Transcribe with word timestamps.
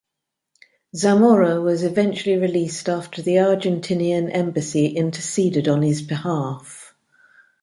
Zamora 0.95 1.61
was 1.61 1.83
eventually 1.83 2.35
released 2.35 2.89
after 2.89 3.21
the 3.21 3.33
Argentinian 3.37 4.33
Embassy 4.33 4.87
interceded 4.87 5.67
on 5.67 5.83
his 5.83 6.01
behalf. 6.01 6.95